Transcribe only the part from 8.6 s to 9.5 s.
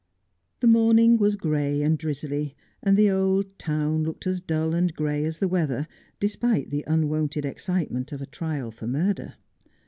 for murder.